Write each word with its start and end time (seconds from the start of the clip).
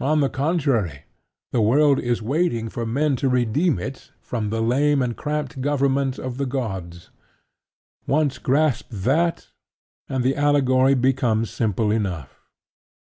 On 0.00 0.20
the 0.20 0.28
contrary, 0.28 1.04
the 1.50 1.62
world 1.62 1.98
is 1.98 2.20
waiting 2.20 2.68
for 2.68 2.84
Man 2.84 3.16
to 3.16 3.26
redeem 3.30 3.78
it 3.78 4.10
from 4.20 4.50
the 4.50 4.60
lame 4.60 5.00
and 5.00 5.16
cramped 5.16 5.62
government 5.62 6.18
of 6.18 6.36
the 6.36 6.44
gods. 6.44 7.08
Once 8.06 8.36
grasp 8.36 8.90
that; 8.90 9.48
and 10.10 10.22
the 10.22 10.36
allegory 10.36 10.92
becomes 10.92 11.48
simple 11.48 11.90
enough. 11.90 12.38